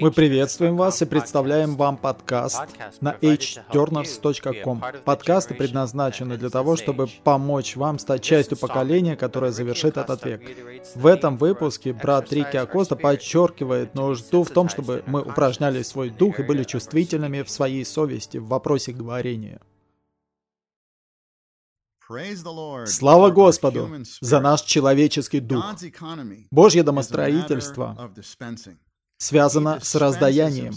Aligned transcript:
Мы 0.00 0.10
приветствуем 0.10 0.76
вас 0.76 1.02
и 1.02 1.04
представляем 1.04 1.76
вам 1.76 1.96
подкаст 1.96 2.62
на 3.00 3.12
hturners.com. 3.20 4.82
Подкасты 5.04 5.54
предназначены 5.54 6.36
для 6.36 6.50
того, 6.50 6.76
чтобы 6.76 7.08
помочь 7.22 7.76
вам 7.76 7.98
стать 7.98 8.22
частью 8.22 8.58
поколения, 8.58 9.16
которое 9.16 9.52
завершит 9.52 9.96
этот 9.96 10.24
век. 10.24 10.42
В 10.94 11.06
этом 11.06 11.36
выпуске 11.36 11.92
брат 11.92 12.32
Рики 12.32 12.56
Акоста 12.56 12.96
подчеркивает 12.96 13.94
нужду 13.94 14.44
в 14.44 14.50
том, 14.50 14.68
чтобы 14.68 15.02
мы 15.06 15.22
упражняли 15.22 15.82
свой 15.82 16.10
дух 16.10 16.40
и 16.40 16.42
были 16.42 16.64
чувствительными 16.64 17.42
в 17.42 17.50
своей 17.50 17.84
совести 17.84 18.38
в 18.38 18.46
вопросе 18.46 18.92
говорения. 18.92 19.60
Слава 22.86 23.30
Господу 23.30 23.90
за 24.20 24.40
наш 24.40 24.62
человеческий 24.62 25.40
дух. 25.40 25.64
Божье 26.50 26.82
домостроительство 26.82 28.12
связано 29.18 29.80
с 29.82 29.94
раздаянием. 29.94 30.74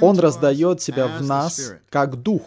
Он 0.00 0.18
раздает 0.18 0.80
себя 0.80 1.06
в 1.06 1.22
нас 1.22 1.72
как 1.88 2.22
дух. 2.22 2.42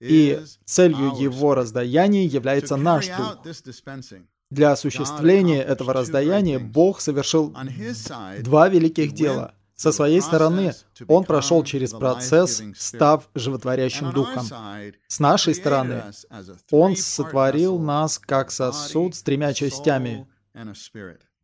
И 0.00 0.42
целью 0.64 1.12
его 1.18 1.54
раздаяния 1.54 2.26
является 2.26 2.76
наш 2.76 3.08
дух. 3.08 3.38
Для 4.50 4.72
осуществления 4.72 5.62
этого 5.62 5.92
раздаяния 5.92 6.58
Бог 6.58 7.00
совершил 7.00 7.54
два 8.40 8.68
великих 8.68 9.12
дела. 9.12 9.54
Со 9.74 9.92
своей 9.92 10.22
стороны, 10.22 10.72
он 11.06 11.24
прошел 11.24 11.62
через 11.62 11.90
процесс, 11.90 12.62
став 12.76 13.28
животворящим 13.34 14.10
духом. 14.10 14.46
С 15.06 15.20
нашей 15.20 15.54
стороны, 15.54 16.04
он 16.70 16.96
сотворил 16.96 17.78
нас 17.78 18.18
как 18.18 18.50
сосуд 18.50 19.14
с 19.14 19.22
тремя 19.22 19.52
частями– 19.52 20.26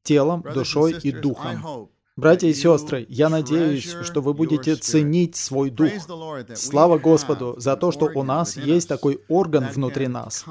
телом, 0.03 0.45
душой 0.55 0.93
и 1.03 1.13
духом. 1.13 1.89
Братья 2.15 2.47
и 2.47 2.53
сестры, 2.53 3.07
я 3.09 3.31
надеюсь, 3.31 3.97
что 4.03 4.21
вы 4.21 4.35
будете 4.35 4.77
ценить 4.77 5.35
свой 5.35 5.71
дух. 5.71 5.91
Слава 6.55 6.99
Господу 6.99 7.55
за 7.57 7.75
то, 7.75 7.91
что 7.91 8.11
у 8.15 8.23
нас 8.23 8.59
есть 8.59 8.87
такой 8.87 9.23
орган 9.29 9.69
внутри 9.73 10.09
нас, 10.09 10.45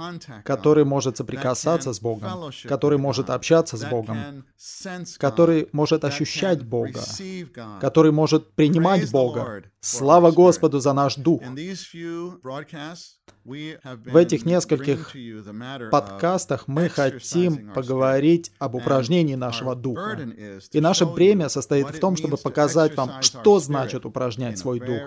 который 0.44 0.86
может 0.86 1.18
соприкасаться 1.18 1.94
с 1.94 2.02
Богом, 2.02 2.52
который 2.64 2.98
может 2.98 3.30
общаться 3.30 3.78
с 3.78 3.86
Богом, 3.86 4.44
который 5.20 5.70
может 5.72 6.04
ощущать 6.04 6.64
Бога, 6.64 7.02
который 7.80 8.12
может 8.12 8.56
принимать 8.56 9.12
Бога. 9.12 9.64
Слава 9.82 10.32
Господу 10.32 10.80
за 10.80 10.94
наш 10.94 11.16
дух. 11.16 11.44
В 13.44 14.16
этих 14.18 14.46
нескольких 14.46 15.16
подкастах 15.90 16.68
мы 16.68 16.90
хотим 16.90 17.74
поговорить 17.74 18.52
об 18.60 18.76
упражнении 18.76 19.36
нашего 19.36 19.76
духа. 19.76 20.20
И 20.72 20.80
наше 20.80 21.06
бремя 21.06 21.50
состоит 21.50 21.88
в 21.88 22.00
том, 22.00 22.16
чтобы 22.16 22.38
показать 22.38 22.96
вам, 22.96 23.22
что 23.22 23.60
значит 23.60 24.06
упражнять 24.06 24.60
свой 24.60 24.80
дух. 24.80 25.02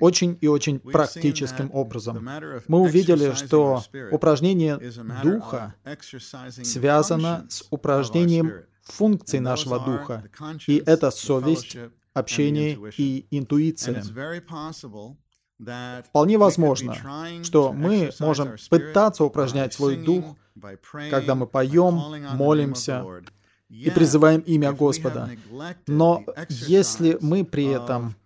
Очень 0.00 0.38
и 0.40 0.48
очень 0.48 0.80
практическим 0.80 1.70
образом. 1.72 2.28
Мы 2.68 2.80
увидели, 2.80 3.32
что 3.32 3.82
упражнение 4.10 4.78
духа 5.22 5.74
связано 6.62 7.46
с 7.48 7.64
упражнением 7.70 8.52
функций 8.82 9.40
нашего 9.40 9.78
духа. 9.78 10.24
И 10.66 10.82
это 10.84 11.10
совесть, 11.10 11.76
общение 12.12 12.78
и 12.96 13.26
интуиция. 13.30 14.02
Вполне 16.06 16.38
возможно, 16.38 16.96
что 17.42 17.72
мы 17.72 18.10
можем 18.20 18.56
пытаться 18.70 19.24
упражнять 19.24 19.74
свой 19.74 19.96
дух, 19.96 20.36
когда 21.10 21.34
мы 21.34 21.46
поем, 21.46 22.00
молимся 22.34 23.04
и 23.68 23.90
призываем 23.90 24.40
имя 24.40 24.72
Господа. 24.72 25.30
Но 25.86 26.24
если 26.48 27.16
мы 27.20 27.44
при 27.44 27.66
этом 27.66 28.16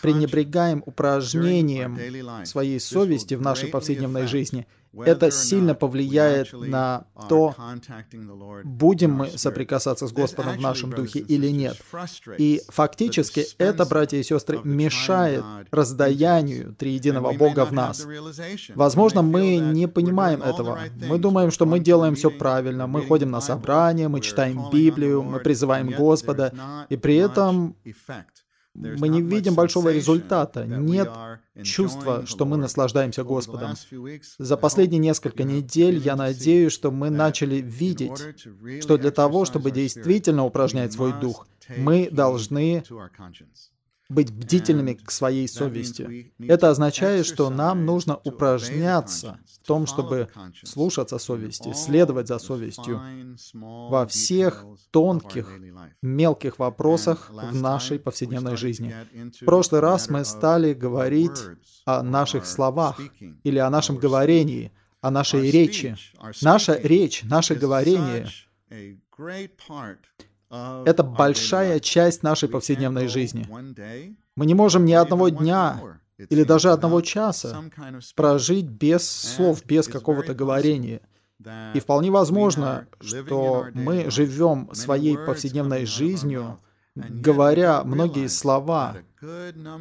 пренебрегаем 0.00 0.82
упражнением 0.86 2.46
своей 2.46 2.80
совести 2.80 3.34
в 3.34 3.42
нашей 3.42 3.68
повседневной 3.68 4.26
жизни, 4.26 4.66
это 5.04 5.30
сильно 5.30 5.74
повлияет 5.74 6.52
на 6.52 7.06
то, 7.28 7.54
будем 8.64 9.12
мы 9.12 9.28
соприкасаться 9.36 10.06
с 10.06 10.12
Господом 10.12 10.56
в 10.56 10.60
нашем 10.60 10.90
духе 10.90 11.20
или 11.20 11.48
нет. 11.48 11.76
И 12.38 12.62
фактически 12.68 13.46
это, 13.58 13.84
братья 13.84 14.18
и 14.18 14.22
сестры, 14.22 14.60
мешает 14.64 15.44
раздаянию 15.70 16.74
триединого 16.74 17.32
Бога 17.32 17.64
в 17.64 17.72
нас. 17.72 18.06
Возможно, 18.74 19.22
мы 19.22 19.56
не 19.56 19.88
понимаем 19.88 20.42
этого. 20.42 20.78
Мы 21.08 21.18
думаем, 21.18 21.50
что 21.50 21.66
мы 21.66 21.80
делаем 21.80 22.14
все 22.14 22.30
правильно. 22.30 22.86
Мы 22.86 23.02
ходим 23.02 23.30
на 23.30 23.40
собрания, 23.40 24.08
мы 24.08 24.20
читаем 24.20 24.70
Библию, 24.70 25.22
мы 25.22 25.40
призываем 25.40 25.90
Господа, 25.90 26.52
и 26.88 26.96
при 26.96 27.16
этом 27.16 27.76
мы 28.76 29.08
не 29.08 29.22
видим 29.22 29.54
большого 29.54 29.92
результата, 29.92 30.64
нет 30.64 31.10
чувства, 31.62 32.24
что 32.26 32.44
мы 32.44 32.56
наслаждаемся 32.56 33.24
Господом. 33.24 33.74
За 34.38 34.56
последние 34.56 35.00
несколько 35.00 35.44
недель 35.44 35.98
я 35.98 36.16
надеюсь, 36.16 36.72
что 36.72 36.90
мы 36.90 37.10
начали 37.10 37.56
видеть, 37.56 38.20
что 38.82 38.98
для 38.98 39.10
того, 39.10 39.44
чтобы 39.44 39.70
действительно 39.70 40.44
упражнять 40.44 40.92
свой 40.92 41.18
дух, 41.18 41.46
мы 41.76 42.08
должны 42.10 42.82
быть 44.08 44.32
бдительными 44.32 44.94
к 44.94 45.10
своей 45.10 45.48
совести. 45.48 46.32
Это 46.38 46.70
означает, 46.70 47.26
что 47.26 47.50
нам 47.50 47.84
нужно 47.84 48.16
упражняться 48.24 49.38
в 49.62 49.66
том, 49.66 49.86
чтобы 49.86 50.28
слушаться 50.62 51.18
совести, 51.18 51.72
следовать 51.72 52.28
за 52.28 52.38
совестью 52.38 53.00
во 53.52 54.06
всех 54.06 54.64
тонких, 54.90 55.50
мелких 56.02 56.58
вопросах 56.58 57.30
в 57.30 57.54
нашей 57.54 57.98
повседневной 57.98 58.56
жизни. 58.56 58.94
В 59.40 59.44
прошлый 59.44 59.80
раз 59.80 60.08
мы 60.08 60.24
стали 60.24 60.72
говорить 60.72 61.38
о 61.84 62.02
наших 62.02 62.46
словах 62.46 63.00
или 63.42 63.58
о 63.58 63.70
нашем 63.70 63.96
говорении, 63.96 64.72
о 65.00 65.10
нашей 65.10 65.50
речи. 65.50 65.96
Наша 66.42 66.74
речь, 66.74 67.22
наше 67.24 67.54
говорение 67.54 68.28
это 70.50 71.02
большая 71.02 71.80
часть 71.80 72.22
нашей 72.22 72.48
повседневной 72.48 73.08
жизни. 73.08 73.46
Мы 74.36 74.46
не 74.46 74.54
можем 74.54 74.84
ни 74.84 74.92
одного 74.92 75.28
дня 75.28 75.80
или 76.18 76.44
даже 76.44 76.70
одного 76.70 77.00
часа 77.00 77.62
прожить 78.14 78.66
без 78.66 79.08
слов, 79.08 79.64
без 79.64 79.88
какого-то 79.88 80.34
говорения. 80.34 81.00
И 81.74 81.80
вполне 81.80 82.10
возможно, 82.10 82.86
что 83.00 83.66
мы 83.74 84.10
живем 84.10 84.70
своей 84.72 85.16
повседневной 85.16 85.84
жизнью, 85.84 86.60
говоря 86.94 87.84
многие 87.84 88.28
слова, 88.28 88.96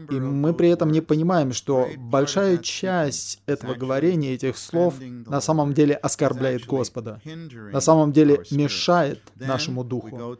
и 0.10 0.20
мы 0.20 0.54
при 0.54 0.70
этом 0.70 0.92
не 0.92 1.02
понимаем, 1.02 1.54
что 1.54 1.88
большая 1.98 2.58
часть 2.58 3.42
этого 3.46 3.76
говорения, 3.76 4.34
этих 4.34 4.58
слов, 4.58 4.96
на 5.00 5.42
самом 5.42 5.74
деле 5.74 5.96
оскорбляет 5.96 6.66
Господа, 6.66 7.22
на 7.26 7.82
самом 7.82 8.12
деле 8.12 8.42
мешает 8.52 9.22
нашему 9.36 9.84
духу. 9.84 10.38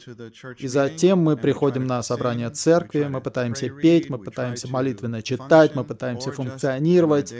И 0.58 0.68
затем 0.68 1.20
мы 1.20 1.38
приходим 1.38 1.86
на 1.86 2.02
собрание 2.04 2.50
церкви, 2.50 3.08
мы 3.10 3.22
пытаемся 3.22 3.70
петь, 3.70 4.10
мы 4.10 4.18
пытаемся 4.18 4.68
молитвенно 4.68 5.22
читать, 5.22 5.76
мы 5.76 5.84
пытаемся 5.84 6.32
функционировать. 6.32 7.34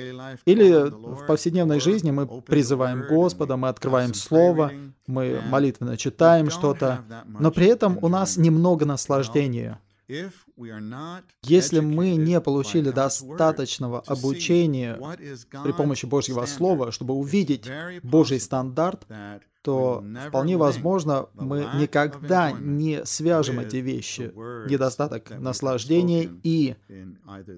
Или 0.46 0.90
в 0.90 1.26
повседневной 1.26 1.80
жизни 1.80 2.12
мы 2.12 2.28
призываем 2.42 3.06
Господа, 3.08 3.58
мы 3.58 3.70
открываем 3.70 4.14
Слово, 4.14 4.72
мы 5.08 5.42
молитвенно 5.50 5.98
читаем 5.98 6.50
что-то, 6.50 7.04
но 7.28 7.52
при 7.52 7.68
этом 7.68 7.98
у 8.02 8.08
нас 8.08 8.38
немного 8.38 8.86
наслаждения. 8.86 9.80
Если 11.44 11.80
мы 11.80 12.16
не 12.16 12.40
получили 12.42 12.92
достаточного 12.92 14.02
обучения 14.02 14.96
при 15.64 15.72
помощи 15.72 16.06
Божьего 16.06 16.46
Слова, 16.46 16.92
чтобы 16.92 17.14
увидеть 17.14 17.70
Божий 18.04 18.40
стандарт, 18.40 19.08
то 19.62 20.04
вполне 20.28 20.58
возможно, 20.58 21.28
мы 21.34 21.68
никогда 21.76 22.52
не 22.52 23.04
свяжем 23.06 23.60
эти 23.60 23.78
вещи. 23.78 24.32
Недостаток 24.70 25.32
наслаждения 25.32 26.30
и 26.44 26.76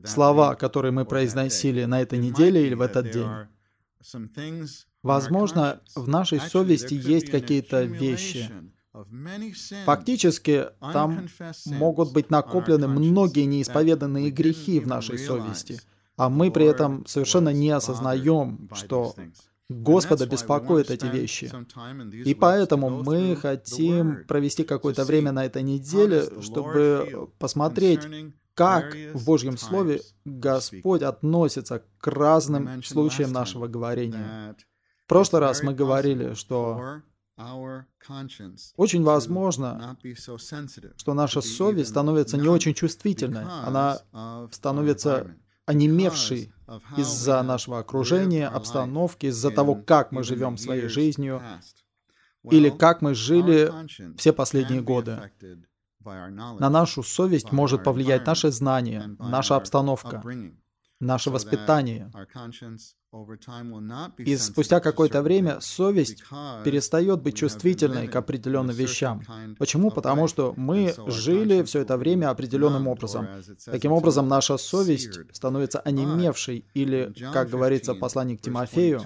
слова, 0.05 0.55
которые 0.55 0.93
мы 0.93 1.03
произносили 1.03 1.83
на 1.83 2.01
этой 2.01 2.17
неделе 2.17 2.65
или 2.65 2.75
в 2.75 2.81
этот 2.81 3.11
день. 3.11 3.27
Возможно, 5.03 5.81
в 5.95 6.07
нашей 6.07 6.39
совести 6.39 6.93
есть 6.93 7.29
какие-то 7.29 7.83
вещи, 7.83 8.49
Фактически, 9.85 10.65
там 10.79 11.27
могут 11.65 12.13
быть 12.13 12.29
накоплены 12.29 12.87
многие 12.87 13.45
неисповеданные 13.45 14.31
грехи 14.31 14.79
в 14.79 14.87
нашей 14.87 15.17
совести, 15.17 15.79
а 16.15 16.29
мы 16.29 16.51
при 16.51 16.65
этом 16.65 17.05
совершенно 17.05 17.49
не 17.49 17.69
осознаем, 17.69 18.69
что 18.73 19.13
Господа 19.69 20.25
беспокоят 20.25 20.89
эти 20.91 21.05
вещи. 21.05 21.51
И 22.25 22.33
поэтому 22.33 23.03
мы 23.03 23.35
хотим 23.35 24.25
провести 24.25 24.63
какое-то 24.63 25.03
время 25.03 25.31
на 25.31 25.45
этой 25.45 25.61
неделе, 25.61 26.23
чтобы 26.41 27.29
посмотреть, 27.37 28.07
как 28.53 28.95
в 29.13 29.25
Божьем 29.25 29.57
Слове 29.57 30.01
Господь 30.25 31.03
относится 31.03 31.83
к 31.99 32.07
разным 32.07 32.81
случаям 32.83 33.31
нашего 33.31 33.67
говорения. 33.67 34.55
В 35.05 35.07
прошлый 35.07 35.41
раз 35.41 35.61
мы 35.63 35.73
говорили, 35.73 36.33
что 36.33 37.01
Очень 38.75 39.03
возможно, 39.03 39.97
что 40.97 41.13
наша 41.13 41.41
совесть 41.41 41.89
становится 41.89 42.37
не 42.37 42.47
очень 42.47 42.73
чувствительной, 42.73 43.43
она 43.43 43.99
становится 44.51 45.35
онемевшей 45.65 46.51
из-за 46.97 47.43
нашего 47.43 47.79
окружения, 47.79 48.47
обстановки, 48.47 49.27
из-за 49.27 49.51
того, 49.51 49.75
как 49.75 50.11
мы 50.11 50.23
живем 50.23 50.57
своей 50.57 50.87
жизнью, 50.87 51.41
или 52.49 52.69
как 52.69 53.01
мы 53.01 53.13
жили 53.13 53.71
все 54.17 54.33
последние 54.33 54.81
годы. 54.81 55.19
На 56.59 56.69
нашу 56.69 57.03
совесть 57.03 57.51
может 57.51 57.83
повлиять 57.83 58.25
наше 58.25 58.49
знание, 58.51 59.15
наша 59.19 59.57
обстановка, 59.57 60.23
наше 60.99 61.29
воспитание. 61.29 62.09
И 64.17 64.35
спустя 64.35 64.81
какое-то 64.81 65.21
время 65.21 65.61
совесть 65.61 66.23
перестает 66.65 67.21
быть 67.21 67.37
чувствительной 67.37 68.09
к 68.09 68.15
определенным 68.15 68.75
вещам. 68.75 69.23
Почему? 69.57 69.91
Потому 69.91 70.27
что 70.27 70.53
мы 70.57 70.93
жили 71.07 71.63
все 71.63 71.79
это 71.79 71.95
время 71.97 72.29
определенным 72.29 72.87
образом. 72.87 73.27
Таким 73.65 73.93
образом, 73.93 74.27
наша 74.27 74.57
совесть 74.57 75.19
становится 75.31 75.79
онемевшей 75.79 76.65
или, 76.73 77.13
как 77.31 77.49
говорится 77.49 77.93
в 77.93 77.99
послании 77.99 78.35
к 78.35 78.41
Тимофею, 78.41 79.01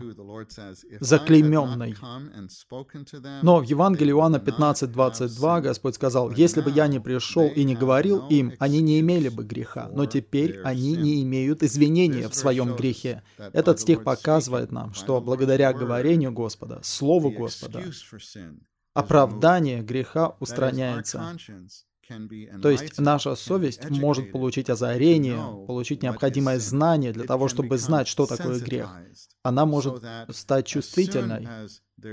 заклейменной. 0.99 1.95
Но 3.43 3.59
в 3.59 3.63
Евангелии 3.63 4.11
Иоанна 4.11 4.37
15:22 4.39 5.61
Господь 5.61 5.95
сказал, 5.95 6.31
«Если 6.31 6.61
бы 6.61 6.71
я 6.71 6.87
не 6.87 6.99
пришел 6.99 7.47
и 7.47 7.63
не 7.63 7.75
говорил 7.75 8.27
им, 8.29 8.53
они 8.57 8.81
не 8.81 8.99
имели 8.99 9.29
бы 9.29 9.43
греха, 9.43 9.89
но 9.93 10.07
теперь 10.07 10.59
они 10.63 10.95
не 10.95 11.21
имеют 11.21 11.61
извинения 11.61 12.27
в 12.27 12.33
своем 12.33 12.75
грехе». 12.75 13.21
Этот 13.53 13.79
стих 13.79 13.90
стих 13.91 14.03
показывает 14.03 14.71
нам, 14.71 14.93
что 14.93 15.19
благодаря 15.21 15.73
говорению 15.73 16.31
Господа, 16.31 16.79
Слову 16.83 17.31
Господа, 17.31 17.83
оправдание 18.93 19.81
греха 19.81 20.35
устраняется. 20.39 21.37
То 22.61 22.69
есть 22.69 22.99
наша 22.99 23.35
совесть 23.35 23.89
может 23.89 24.31
получить 24.31 24.69
озарение, 24.69 25.37
получить 25.65 26.03
необходимое 26.03 26.59
знание 26.59 27.13
для 27.13 27.23
того, 27.23 27.47
чтобы 27.47 27.77
знать, 27.77 28.07
что 28.07 28.25
такое 28.25 28.59
грех. 28.59 28.89
Она 29.43 29.65
может 29.65 30.03
стать 30.29 30.67
чувствительной. 30.67 31.47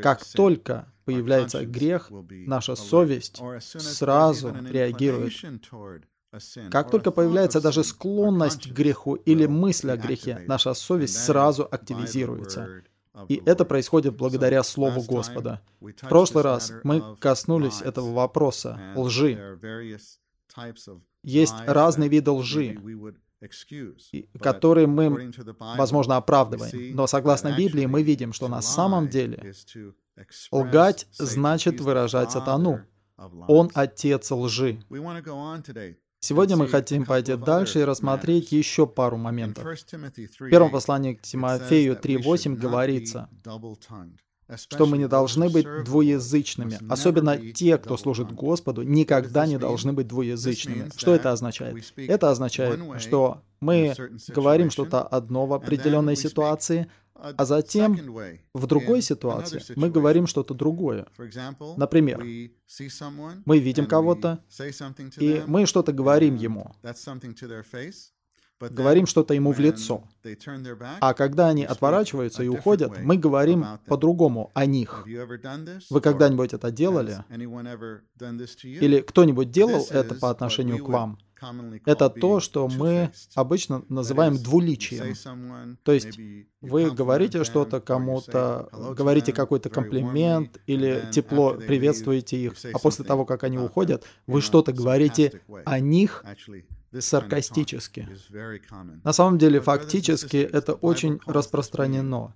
Как 0.02 0.24
только 0.24 0.92
появляется 1.04 1.64
грех, 1.64 2.12
наша 2.46 2.76
совесть 2.76 3.40
сразу 3.60 4.54
реагирует 4.70 5.32
как 6.70 6.90
только 6.90 7.10
появляется 7.10 7.60
даже 7.60 7.84
склонность 7.84 8.70
к 8.70 8.72
греху 8.72 9.14
или 9.14 9.46
мысль 9.46 9.90
о 9.90 9.96
грехе, 9.96 10.44
наша 10.46 10.75
совесть 10.75 11.16
сразу 11.25 11.66
активизируется. 11.70 12.82
И 13.28 13.42
это 13.46 13.64
происходит 13.64 14.16
благодаря 14.16 14.62
Слову 14.62 15.02
Господа. 15.02 15.60
В 15.80 16.08
прошлый 16.08 16.44
раз 16.44 16.72
мы 16.84 17.16
коснулись 17.16 17.82
этого 17.82 18.12
вопроса— 18.12 18.78
лжи. 18.96 19.58
Есть 21.25 21.54
разные 21.66 22.08
виды 22.08 22.31
лжи, 22.31 22.78
которые 24.40 24.86
мы, 24.86 25.32
возможно, 25.58 26.16
оправдываем. 26.16 26.94
Но 26.94 27.06
согласно 27.06 27.56
Библии 27.56 27.86
мы 27.86 28.02
видим, 28.02 28.32
что 28.32 28.48
на 28.48 28.62
самом 28.62 29.08
деле 29.08 29.52
лгать 30.50 31.06
значит 31.12 31.81
выражать 31.81 32.32
сатану. 32.32 32.82
Он 33.48 33.70
отец 33.74 34.31
лжи. 34.31 34.81
Сегодня 36.20 36.56
мы 36.56 36.67
хотим 36.69 37.06
пойти 37.06 37.37
дальше 37.37 37.81
и 37.81 37.85
рассмотреть 37.85 38.50
еще 38.53 38.87
пару 38.87 39.17
моментов. 39.17 39.65
В 39.65 40.50
первом 40.50 40.70
послании 40.70 41.15
к 41.15 41.23
Тимофею 41.23 41.94
3.8 41.94 42.55
говорится, 42.56 43.29
что 44.56 44.86
мы 44.86 44.98
не 44.98 45.08
должны 45.08 45.48
быть 45.48 45.66
двуязычными. 45.84 46.78
Особенно 46.88 47.36
те, 47.52 47.78
кто 47.78 47.96
служит 47.96 48.32
Господу, 48.32 48.82
никогда 48.82 49.46
не 49.46 49.58
должны 49.58 49.92
быть 49.92 50.08
двуязычными. 50.08 50.90
Что 50.96 51.14
это 51.14 51.32
означает? 51.32 51.92
Это 51.96 52.30
означает, 52.30 52.80
что 53.00 53.42
мы 53.60 53.94
говорим 54.28 54.70
что-то 54.70 55.02
одно 55.02 55.46
в 55.46 55.52
определенной 55.52 56.16
ситуации, 56.16 56.90
а 57.14 57.44
затем 57.44 57.98
в 58.54 58.66
другой 58.66 59.02
ситуации 59.02 59.62
мы 59.76 59.90
говорим 59.90 60.26
что-то 60.26 60.54
другое. 60.54 61.06
Например, 61.76 62.24
мы 63.44 63.58
видим 63.58 63.86
кого-то, 63.86 64.40
и 65.18 65.42
мы 65.46 65.66
что-то 65.66 65.92
говорим 65.92 66.36
ему, 66.36 66.72
говорим 68.60 69.06
что-то 69.06 69.34
ему 69.34 69.52
в 69.52 69.58
лицо. 69.58 70.05
А 71.00 71.14
когда 71.14 71.49
они 71.49 71.64
отворачиваются 71.64 72.43
и 72.43 72.49
уходят, 72.49 73.00
мы 73.00 73.16
говорим 73.16 73.64
по-другому 73.87 74.50
о 74.55 74.66
них. 74.66 75.06
Вы 75.90 76.00
когда-нибудь 76.00 76.52
это 76.55 76.70
делали? 76.70 77.25
Или 78.62 79.00
кто-нибудь 79.00 79.50
делал 79.50 79.87
это 79.90 80.14
по 80.14 80.31
отношению 80.31 80.84
к 80.84 80.88
вам? 80.88 81.19
Это 81.87 82.10
то, 82.10 82.40
что 82.40 82.69
мы 82.69 83.12
обычно 83.34 83.84
называем 83.88 84.37
двуличием. 84.37 85.76
То 85.84 85.93
есть 85.93 86.19
вы 86.60 86.90
говорите 86.90 87.44
что-то 87.44 87.81
кому-то, 87.81 88.69
говорите 88.96 89.32
какой-то 89.32 89.70
комплимент 89.70 90.60
или 90.66 91.05
тепло 91.12 91.55
приветствуете 91.55 92.37
их, 92.38 92.55
а 92.72 92.78
после 92.78 93.05
того, 93.05 93.25
как 93.25 93.44
они 93.44 93.58
уходят, 93.58 94.05
вы 94.26 94.40
что-то 94.40 94.72
говорите 94.72 95.40
о 95.64 95.78
них 95.81 96.25
саркастически. 96.99 98.08
На 99.05 99.12
самом 99.12 99.38
деле, 99.38 99.61
фактически, 99.61 100.37
это 100.37 100.75
очень 100.75 101.20
распространено. 101.26 102.35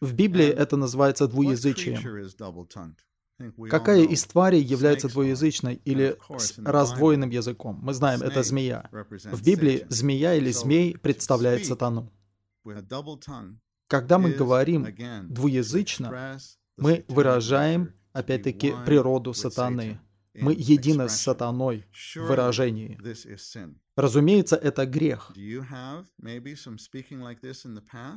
В 0.00 0.12
Библии 0.12 0.46
это 0.46 0.76
называется 0.76 1.26
двуязычием. 1.28 2.00
Какая 3.70 4.02
из 4.02 4.24
тварей 4.24 4.62
является 4.62 5.08
двуязычной 5.08 5.80
или 5.84 6.18
с 6.36 6.58
раздвоенным 6.58 7.30
языком? 7.30 7.78
Мы 7.82 7.94
знаем, 7.94 8.22
это 8.22 8.42
змея. 8.42 8.88
В 8.90 9.42
Библии 9.42 9.86
змея 9.88 10.34
или 10.34 10.50
змей 10.52 10.98
представляет 10.98 11.66
сатану. 11.66 12.12
Когда 13.88 14.18
мы 14.18 14.32
говорим 14.32 14.86
двуязычно, 15.28 16.38
мы 16.76 17.04
выражаем, 17.08 17.94
опять-таки, 18.12 18.74
природу 18.86 19.32
сатаны. 19.34 20.00
Мы 20.34 20.52
едины 20.52 21.08
с 21.08 21.16
сатаной 21.16 21.86
в 21.92 22.20
выражении. 22.20 22.98
Разумеется, 23.96 24.56
это 24.56 24.86
грех. 24.86 25.32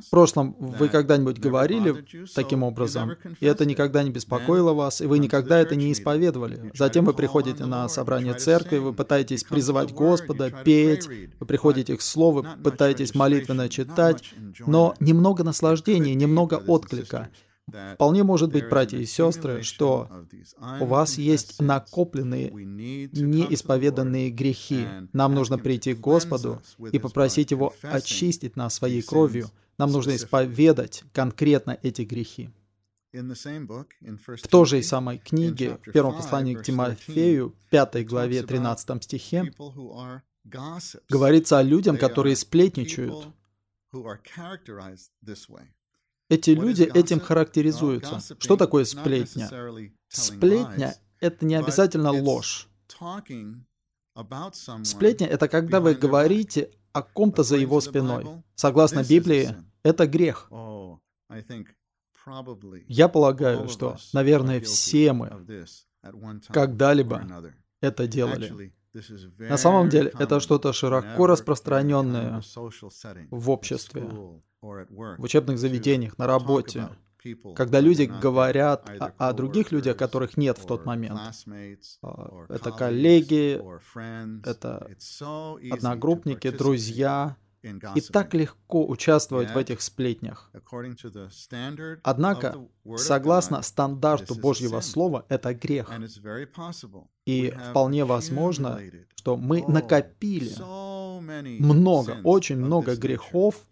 В 0.00 0.10
прошлом 0.10 0.56
вы 0.58 0.88
когда-нибудь 0.88 1.38
говорили 1.38 2.06
таким 2.34 2.62
образом, 2.62 3.16
и 3.40 3.46
это 3.46 3.66
никогда 3.66 4.02
не 4.02 4.10
беспокоило 4.10 4.72
вас, 4.72 5.00
и 5.00 5.06
вы 5.06 5.18
никогда 5.18 5.58
это 5.58 5.74
не 5.74 5.92
исповедовали. 5.92 6.70
Затем 6.74 7.04
вы 7.04 7.14
приходите 7.14 7.66
на 7.66 7.88
собрание 7.88 8.34
церкви, 8.34 8.78
вы 8.78 8.94
пытаетесь 8.94 9.44
призывать 9.44 9.92
Господа, 9.92 10.50
петь, 10.50 11.08
вы 11.40 11.46
приходите 11.46 11.96
к 11.96 12.02
Слову, 12.02 12.46
пытаетесь 12.62 13.14
молитвенно 13.14 13.68
читать, 13.68 14.32
но 14.66 14.94
немного 15.00 15.42
наслаждения, 15.42 16.14
немного 16.14 16.54
отклика. 16.54 17.30
Вполне 17.94 18.22
может 18.22 18.52
быть, 18.52 18.68
братья 18.68 18.98
и 18.98 19.06
сестры, 19.06 19.62
что 19.62 20.08
у 20.80 20.84
вас 20.84 21.18
есть 21.18 21.60
накопленные, 21.60 22.50
неисповеданные 22.50 24.30
грехи. 24.30 24.86
Нам 25.12 25.34
нужно 25.34 25.58
прийти 25.58 25.94
к 25.94 26.00
Господу 26.00 26.60
и 26.92 26.98
попросить 26.98 27.50
Его 27.50 27.74
очистить 27.82 28.56
нас 28.56 28.74
своей 28.74 29.02
кровью. 29.02 29.48
Нам 29.78 29.90
нужно 29.90 30.14
исповедать 30.14 31.02
конкретно 31.12 31.78
эти 31.82 32.02
грехи. 32.02 32.50
В 33.12 34.48
той 34.48 34.66
же 34.66 34.82
самой 34.82 35.18
книге, 35.18 35.78
в 35.86 35.92
первом 35.92 36.16
послании 36.16 36.54
к 36.54 36.62
Тимофею, 36.62 37.54
5 37.70 38.06
главе 38.06 38.42
13 38.42 39.02
стихе, 39.02 39.52
говорится 41.08 41.58
о 41.58 41.62
людях, 41.62 41.98
которые 41.98 42.36
сплетничают. 42.36 43.28
Эти 46.28 46.50
люди 46.50 46.82
этим 46.82 47.20
характеризуются. 47.20 48.20
Что 48.38 48.56
такое 48.56 48.84
сплетня? 48.84 49.50
Сплетня— 50.08 50.94
это 51.20 51.44
не 51.44 51.54
обязательно 51.54 52.12
ложь. 52.12 52.68
Сплетня— 54.84 55.26
это 55.28 55.48
когда 55.48 55.80
вы 55.80 55.94
говорите 55.94 56.70
о 56.92 57.02
ком-то 57.02 57.42
за 57.42 57.56
его 57.56 57.80
спиной. 57.80 58.26
Согласно 58.54 59.02
Библии, 59.02 59.54
это 59.82 60.06
грех. 60.06 60.50
Я 62.88 63.08
полагаю, 63.08 63.68
что, 63.68 63.96
наверное, 64.12 64.60
все 64.60 65.12
мы 65.12 65.66
когда-либо 66.48 67.52
это 67.80 68.06
делали. 68.06 68.72
На 69.38 69.56
самом 69.56 69.88
деле, 69.88 70.12
это 70.18 70.38
что-то 70.40 70.72
широко 70.72 71.26
распространенное 71.26 72.40
в 73.30 73.50
обществе, 73.50 74.08
в 74.64 75.22
учебных 75.22 75.58
заведениях, 75.58 76.18
на 76.18 76.26
работе, 76.26 76.88
когда 77.56 77.80
люди 77.80 78.02
говорят 78.02 78.88
о, 78.88 79.12
о 79.16 79.32
других 79.32 79.72
людях, 79.72 79.96
которых 79.96 80.36
нет 80.36 80.58
в 80.58 80.66
тот 80.66 80.84
момент. 80.84 81.18
А, 82.02 82.46
это 82.48 82.70
коллеги, 82.72 83.60
это 84.46 84.88
одногруппники, 85.70 86.50
друзья. 86.50 87.36
и 87.94 88.00
так 88.02 88.34
легко 88.34 88.86
участвовать 88.86 89.50
в 89.52 89.56
этих 89.56 89.80
сплетнях. 89.80 90.50
Однако, 92.02 92.68
согласно 92.96 93.62
стандарту 93.62 94.34
Божьего 94.34 94.80
Слова, 94.80 95.24
это 95.30 95.54
грех. 95.54 95.90
И 97.24 97.54
вполне 97.70 98.04
возможно, 98.04 98.80
что 99.14 99.38
мы 99.38 99.64
накопили 99.66 100.52
много, 101.58 102.20
очень 102.22 102.58
много 102.58 102.96
грехов, 102.96 103.66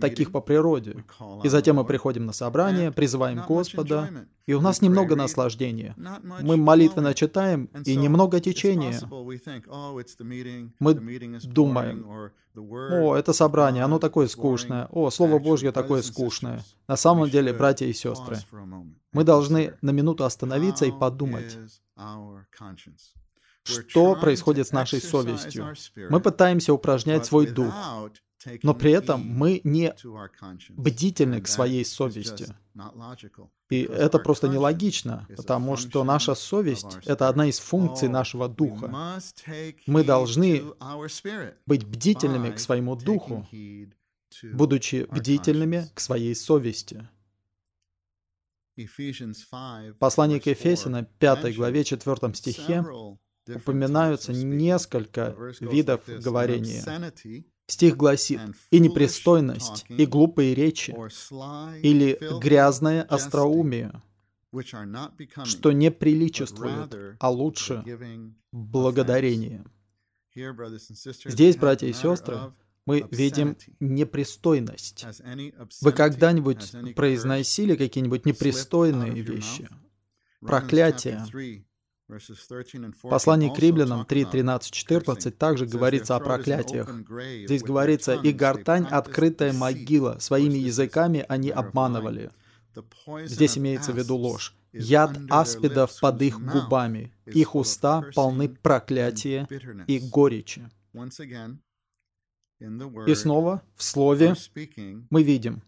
таких 0.00 0.30
по 0.32 0.40
природе. 0.40 1.04
И 1.44 1.48
затем 1.48 1.76
мы 1.76 1.84
приходим 1.84 2.26
на 2.26 2.32
собрание, 2.32 2.92
призываем 2.92 3.42
Господа, 3.46 4.26
и 4.46 4.52
у 4.54 4.60
нас 4.60 4.82
немного 4.82 5.16
наслаждения. 5.16 5.94
Мы 6.42 6.56
молитвенно 6.56 7.14
читаем, 7.14 7.68
и 7.84 7.96
немного 7.96 8.40
течения. 8.40 8.98
Мы 10.78 10.94
думаем, 11.44 12.30
о, 12.54 13.16
это 13.16 13.32
собрание, 13.32 13.82
оно 13.82 13.98
такое 13.98 14.26
скучное. 14.28 14.86
О, 14.90 15.10
Слово 15.10 15.38
Божье 15.38 15.72
такое 15.72 16.02
скучное. 16.02 16.62
На 16.86 16.96
самом 16.96 17.30
деле, 17.30 17.52
братья 17.52 17.86
и 17.86 17.92
сестры, 17.92 18.36
мы 19.12 19.24
должны 19.24 19.74
на 19.80 19.90
минуту 19.90 20.24
остановиться 20.24 20.84
и 20.84 20.92
подумать, 20.92 21.56
что 23.64 24.16
происходит 24.16 24.66
с 24.66 24.72
нашей 24.72 25.00
совестью. 25.00 25.74
Мы 26.10 26.20
пытаемся 26.20 26.74
упражнять 26.74 27.24
свой 27.24 27.46
дух, 27.46 27.72
но 28.62 28.74
при 28.74 28.92
этом 28.92 29.20
мы 29.26 29.60
не 29.64 29.94
бдительны 30.70 31.40
к 31.40 31.48
своей 31.48 31.84
совести. 31.84 32.46
И 33.70 33.82
это 33.82 34.18
просто 34.18 34.48
нелогично, 34.48 35.26
потому 35.36 35.76
что 35.76 36.04
наша 36.04 36.34
совесть— 36.34 36.98
это 37.06 37.28
одна 37.28 37.46
из 37.46 37.58
функций 37.58 38.08
нашего 38.08 38.48
духа. 38.48 39.20
Мы 39.86 40.04
должны 40.04 40.62
быть 41.66 41.86
бдительными 41.86 42.50
к 42.50 42.58
своему 42.58 42.96
духу, 42.96 43.46
будучи 44.42 45.06
бдительными 45.10 45.90
к 45.94 46.00
своей 46.00 46.34
совести. 46.34 47.08
Послание 49.98 50.40
к 50.40 50.46
Ефесянам, 50.46 51.06
5 51.18 51.54
главе, 51.56 51.84
4 51.84 52.34
стихе, 52.34 52.84
упоминаются 53.46 54.32
несколько 54.32 55.36
видов 55.60 56.02
говорения. 56.06 56.82
Стих 57.66 57.96
гласит 57.96 58.40
«и 58.70 58.80
непристойность, 58.80 59.84
и 59.88 60.04
глупые 60.06 60.54
речи, 60.54 60.94
или 61.82 62.18
грязное 62.40 63.02
остроумие, 63.02 64.02
что 65.44 65.72
не 65.72 65.90
приличествует, 65.90 67.16
а 67.18 67.30
лучше 67.30 67.84
благодарение». 68.52 69.64
Здесь, 70.34 71.56
братья 71.56 71.86
и 71.86 71.92
сестры, 71.92 72.52
мы 72.86 73.06
видим 73.10 73.56
непристойность. 73.80 75.06
Вы 75.80 75.92
когда-нибудь 75.92 76.94
произносили 76.96 77.76
какие-нибудь 77.76 78.26
непристойные 78.26 79.22
вещи? 79.22 79.68
Проклятие, 80.40 81.24
Послание 83.02 83.54
к 83.54 83.58
римлянам 83.58 84.04
3, 84.04 84.24
13, 84.26 84.72
14 84.72 85.38
также 85.38 85.66
говорится 85.66 86.16
о 86.16 86.20
проклятиях. 86.20 86.90
Здесь 87.46 87.62
говорится, 87.62 88.14
«И 88.14 88.32
гортань— 88.32 88.86
открытая 88.90 89.52
могила, 89.52 90.18
своими 90.18 90.58
языками 90.58 91.24
они 91.28 91.50
обманывали». 91.50 92.30
Здесь 93.24 93.58
имеется 93.58 93.92
в 93.92 93.98
виду 93.98 94.16
ложь. 94.16 94.54
Яд 94.72 95.18
аспидов 95.28 95.98
под 96.00 96.22
их 96.22 96.40
губами. 96.40 97.12
Их 97.26 97.54
уста 97.54 98.02
полны 98.14 98.48
проклятия 98.48 99.46
и 99.86 99.98
горечи. 99.98 100.68
И 103.06 103.14
снова 103.14 103.62
в 103.76 103.82
Слове 103.82 104.34
мы 105.10 105.22
видим, 105.22 105.62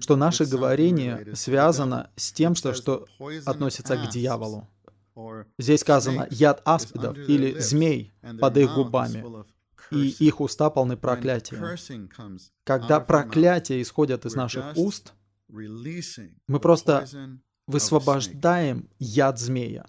что 0.00 0.16
наше 0.16 0.44
говорение 0.44 1.34
связано 1.34 2.10
с 2.16 2.32
тем, 2.32 2.54
что, 2.54 2.74
что 2.74 3.06
относится 3.46 3.96
к 3.96 4.10
дьяволу. 4.10 4.68
Здесь 5.58 5.80
сказано 5.80 6.26
«яд 6.30 6.62
аспидов» 6.64 7.16
или 7.16 7.58
«змей 7.58 8.14
под 8.40 8.56
их 8.56 8.74
губами», 8.74 9.24
и 9.90 10.08
их 10.26 10.40
уста 10.40 10.70
полны 10.70 10.96
проклятия. 10.96 11.76
Когда 12.64 13.00
проклятия 13.00 13.80
исходят 13.82 14.24
из 14.24 14.34
наших 14.34 14.76
уст, 14.76 15.12
мы 15.48 16.60
просто 16.60 17.06
высвобождаем 17.66 18.88
яд 18.98 19.38
змея. 19.38 19.86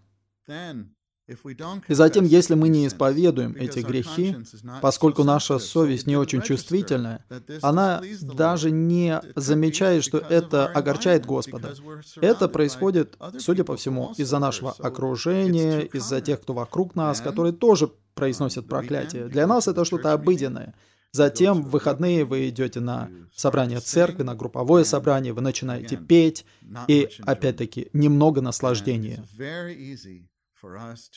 И 1.88 1.94
затем, 1.94 2.26
если 2.26 2.54
мы 2.54 2.68
не 2.68 2.86
исповедуем 2.86 3.56
эти 3.58 3.80
грехи, 3.80 4.36
поскольку 4.82 5.24
наша 5.24 5.58
совесть 5.58 6.06
не 6.06 6.18
очень 6.18 6.42
чувствительная, 6.42 7.24
она 7.62 8.02
даже 8.22 8.72
не 8.72 9.22
замечает, 9.36 10.04
что 10.04 10.18
это 10.18 10.68
огорчает 10.68 11.26
Господа. 11.26 11.76
Это 12.20 12.50
происходит, 12.50 13.18
судя 13.40 13.64
по 13.64 13.78
всему, 13.78 14.14
из-за 14.18 14.40
нашего 14.40 14.72
окружения, 14.72 15.82
из-за 15.82 16.20
тех, 16.20 16.42
кто 16.42 16.54
вокруг 16.54 16.96
нас, 16.96 17.22
которые 17.22 17.54
тоже 17.54 17.90
произносят 18.16 18.68
проклятие. 18.68 19.28
Для 19.28 19.48
нас 19.48 19.68
это 19.68 19.86
что-то 19.86 20.12
обыденное. 20.12 20.76
Затем 21.14 21.62
в 21.62 21.70
выходные 21.70 22.26
вы 22.26 22.50
идете 22.50 22.80
на 22.80 23.10
собрание 23.36 23.80
церкви, 23.80 24.24
на 24.24 24.36
групповое 24.36 24.84
собрание, 24.84 25.32
вы 25.32 25.42
начинаете 25.42 25.96
петь, 25.96 26.44
и 26.88 27.08
опять-таки 27.22 27.90
немного 27.94 28.42
наслаждения. 28.42 29.24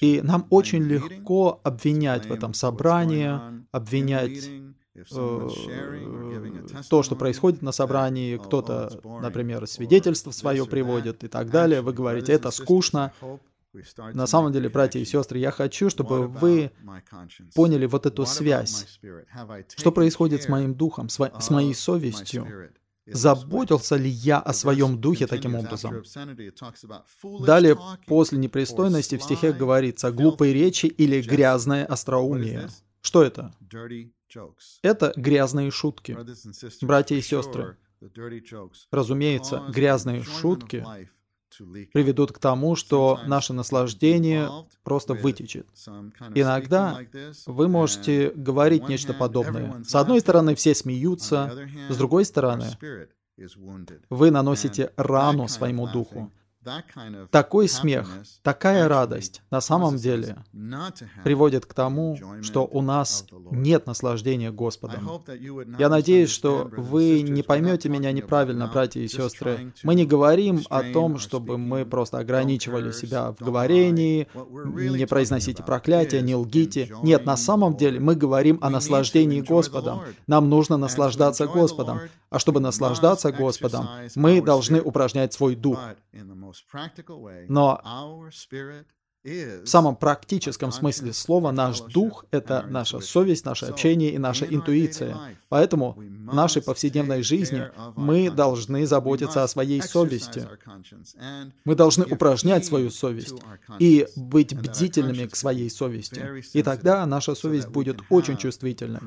И 0.00 0.20
нам 0.22 0.46
очень 0.50 0.82
легко 0.82 1.60
обвинять 1.62 2.26
в 2.26 2.32
этом 2.32 2.54
собрании, 2.54 3.38
обвинять 3.70 4.48
э, 4.94 5.48
то, 6.90 7.02
что 7.02 7.16
происходит 7.16 7.62
на 7.62 7.72
собрании, 7.72 8.36
кто-то, 8.38 9.00
например, 9.22 9.66
свидетельство 9.66 10.30
свое 10.30 10.66
приводит 10.66 11.24
и 11.24 11.28
так 11.28 11.50
далее. 11.50 11.80
Вы 11.80 11.92
говорите, 11.92 12.32
это 12.32 12.50
скучно. 12.50 13.12
На 14.14 14.26
самом 14.26 14.52
деле, 14.52 14.70
братья 14.70 14.98
и 14.98 15.04
сестры, 15.04 15.38
я 15.38 15.50
хочу, 15.50 15.90
чтобы 15.90 16.28
вы 16.28 16.72
поняли 17.54 17.86
вот 17.86 18.06
эту 18.06 18.24
связь. 18.24 18.98
Что 19.76 19.92
происходит 19.92 20.42
с 20.42 20.48
моим 20.48 20.74
духом, 20.74 21.08
с 21.08 21.50
моей 21.50 21.74
совестью? 21.74 22.72
Заботился 23.06 23.96
ли 23.96 24.08
я 24.08 24.38
о 24.38 24.52
своем 24.52 25.00
духе 25.00 25.26
таким 25.26 25.54
образом? 25.54 26.02
Далее, 27.44 27.76
после 28.06 28.38
непристойности 28.38 29.16
в 29.16 29.22
стихе 29.22 29.52
говорится 29.52 30.10
«глупые 30.10 30.52
речи» 30.52 30.86
или 30.86 31.22
«грязное 31.22 31.86
остроумие». 31.86 32.68
Что 33.00 33.22
это? 33.22 33.54
Это 34.82 35.12
грязные 35.16 35.70
шутки. 35.70 36.18
Братья 36.82 37.14
и 37.14 37.22
сестры, 37.22 37.76
разумеется, 38.90 39.64
грязные 39.68 40.24
шутки 40.24 40.84
приведут 41.92 42.32
к 42.32 42.38
тому, 42.38 42.76
что 42.76 43.20
наше 43.26 43.52
наслаждение 43.52 44.48
просто 44.82 45.14
вытечет. 45.14 45.68
Иногда 46.34 47.00
вы 47.46 47.68
можете 47.68 48.30
говорить 48.30 48.88
нечто 48.88 49.14
подобное. 49.14 49.82
С 49.84 49.94
одной 49.94 50.20
стороны, 50.20 50.54
все 50.54 50.74
смеются, 50.74 51.68
с 51.88 51.96
другой 51.96 52.24
стороны, 52.24 52.66
вы 54.10 54.30
наносите 54.30 54.92
рану 54.96 55.48
своему 55.48 55.86
духу. 55.88 56.32
Такой 57.30 57.68
смех, 57.68 58.10
такая 58.42 58.88
радость 58.88 59.42
на 59.50 59.60
самом 59.60 59.96
деле 59.96 60.36
приводит 61.24 61.66
к 61.66 61.74
тому, 61.74 62.18
что 62.42 62.64
у 62.64 62.82
нас 62.82 63.24
нет 63.50 63.86
наслаждения 63.86 64.50
Господом. 64.50 65.22
Я 65.78 65.88
надеюсь, 65.88 66.30
что 66.30 66.68
вы 66.76 67.22
не 67.22 67.42
поймете 67.42 67.88
меня 67.88 68.12
неправильно, 68.12 68.66
братья 68.66 69.00
и 69.00 69.08
сестры. 69.08 69.72
Мы 69.82 69.94
не 69.94 70.06
говорим 70.06 70.62
о 70.70 70.82
том, 70.82 71.18
чтобы 71.18 71.58
мы 71.58 71.84
просто 71.84 72.18
ограничивали 72.18 72.90
себя 72.92 73.32
в 73.32 73.44
говорении, 73.44 74.28
не 74.34 75.06
произносите 75.06 75.62
проклятия, 75.62 76.20
не 76.20 76.34
лгите. 76.34 76.92
Нет, 77.02 77.26
на 77.26 77.36
самом 77.36 77.76
деле 77.76 78.00
мы 78.00 78.14
говорим 78.16 78.58
о 78.60 78.70
наслаждении 78.70 79.40
Господом. 79.40 80.02
Нам 80.26 80.48
нужно 80.48 80.76
наслаждаться 80.76 81.46
Господом. 81.46 82.00
А 82.28 82.38
чтобы 82.38 82.60
наслаждаться 82.60 83.32
Господом, 83.32 83.88
мы 84.16 84.42
должны 84.42 84.80
упражнять 84.80 85.32
свой 85.32 85.54
дух. 85.54 85.78
Но 87.48 87.80
в 89.26 89.66
самом 89.66 89.96
практическом 89.96 90.70
смысле 90.70 91.12
слова 91.12 91.50
наш 91.50 91.80
дух— 91.80 92.24
это 92.30 92.64
наша 92.68 93.00
совесть, 93.00 93.44
наше 93.44 93.66
общение 93.66 94.12
и 94.12 94.18
наша 94.18 94.46
интуиция. 94.46 95.16
Поэтому 95.48 95.92
в 95.92 96.34
нашей 96.34 96.62
повседневной 96.62 97.22
жизни 97.22 97.70
мы 97.96 98.30
должны 98.30 98.86
заботиться 98.86 99.42
о 99.42 99.48
своей 99.48 99.82
совести. 99.82 100.46
Мы 101.64 101.74
должны 101.74 102.04
упражнять 102.04 102.64
свою 102.64 102.90
совесть 102.90 103.34
и 103.78 104.06
быть 104.16 104.56
бдительными 104.56 105.26
к 105.26 105.36
своей 105.36 105.70
совести. 105.70 106.44
И 106.52 106.62
тогда 106.62 107.04
наша 107.06 107.34
совесть 107.34 107.68
будет 107.68 107.98
очень 108.10 108.36
чувствительной, 108.36 109.00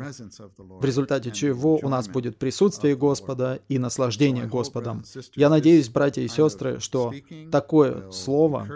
в 0.58 0.84
результате 0.84 1.32
чего 1.32 1.78
у 1.82 1.90
нас 1.90 2.08
будет 2.08 2.38
присутствие 2.38 2.96
Господа 2.96 3.60
и 3.70 3.80
наслаждение 3.80 4.46
Господом. 4.46 5.04
Я 5.36 5.50
надеюсь, 5.50 5.90
братья 5.90 6.22
и 6.22 6.28
сестры, 6.28 6.80
что 6.80 7.14
такое 7.52 8.12
слово 8.12 8.68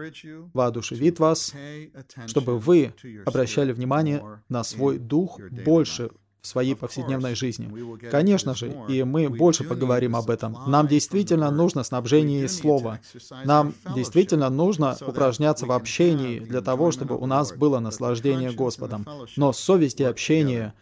воодушевит 0.53 1.19
вас, 1.19 1.32
вас, 1.33 1.53
чтобы 2.27 2.57
вы 2.59 2.93
обращали 3.25 3.71
внимание 3.71 4.23
на 4.49 4.63
свой 4.63 4.97
дух 4.97 5.39
больше 5.65 6.09
в 6.41 6.47
своей 6.47 6.75
повседневной 6.75 7.35
жизни. 7.35 7.71
Конечно 8.11 8.53
же, 8.53 8.75
и 8.89 9.03
мы 9.03 9.29
больше 9.29 9.63
поговорим 9.63 10.15
об 10.15 10.29
этом. 10.29 10.57
Нам 10.67 10.87
действительно 10.87 11.49
нужно 11.51 11.83
снабжение 11.83 12.49
слова. 12.49 12.99
Нам 13.45 13.73
действительно 13.95 14.49
нужно 14.49 14.97
упражняться 15.07 15.65
в 15.65 15.71
общении 15.71 16.39
для 16.39 16.61
того, 16.61 16.91
чтобы 16.91 17.17
у 17.17 17.25
нас 17.25 17.53
было 17.53 17.79
наслаждение 17.79 18.51
Господом. 18.51 19.07
Но 19.37 19.53
совесть 19.53 20.01
и 20.01 20.03
общение 20.03 20.73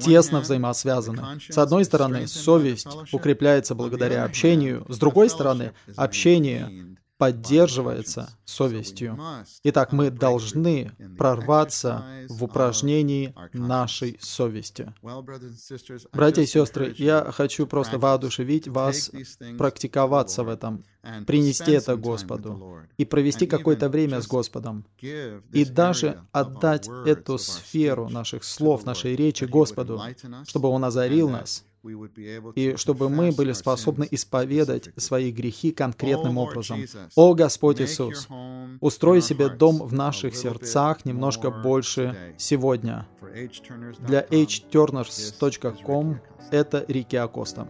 тесно 0.00 0.40
взаимосвязаны. 0.40 1.22
С 1.48 1.58
одной 1.58 1.84
стороны, 1.84 2.26
совесть 2.26 2.88
укрепляется 3.12 3.74
благодаря 3.74 4.24
общению, 4.24 4.86
с 4.88 4.98
другой 4.98 5.28
стороны, 5.28 5.72
общение 5.96 6.87
поддерживается 7.18 8.30
совестью. 8.44 9.18
Итак, 9.64 9.92
мы 9.92 10.10
должны 10.10 10.92
прорваться 11.18 12.06
в 12.28 12.44
упражнении 12.44 13.34
нашей 13.52 14.16
совести. 14.20 14.94
Братья 16.12 16.42
и 16.42 16.46
сестры, 16.46 16.94
я 16.96 17.30
хочу 17.32 17.66
просто 17.66 17.98
воодушевить 17.98 18.68
вас 18.68 19.10
практиковаться 19.58 20.44
в 20.44 20.48
этом, 20.48 20.84
принести 21.26 21.72
это 21.72 21.96
Господу 21.96 22.78
и 22.96 23.04
провести 23.04 23.46
какое-то 23.46 23.88
время 23.88 24.20
с 24.20 24.26
Господом. 24.26 24.86
И 25.00 25.64
даже 25.64 26.22
отдать 26.32 26.88
эту 27.04 27.38
сферу 27.38 28.08
наших 28.08 28.44
слов, 28.44 28.84
нашей 28.84 29.16
речи 29.16 29.44
Господу, 29.44 30.00
чтобы 30.46 30.68
Он 30.68 30.84
озарил 30.84 31.28
нас, 31.28 31.64
и 32.54 32.74
чтобы 32.76 33.08
мы 33.08 33.32
были 33.32 33.52
способны 33.52 34.06
исповедать 34.10 34.90
свои 34.96 35.30
грехи 35.30 35.70
конкретным 35.72 36.38
образом. 36.38 36.84
О 37.14 37.34
Господь 37.34 37.80
Иисус, 37.80 38.28
устрой 38.80 39.22
себе 39.22 39.48
дом 39.48 39.78
в 39.78 39.92
наших 39.92 40.36
сердцах 40.36 41.04
немножко 41.04 41.50
больше 41.50 42.34
сегодня. 42.36 43.06
Для 44.00 44.22
hturners.com 44.22 46.20
это 46.50 46.84
Рики 46.88 47.16
Акоста. 47.16 47.68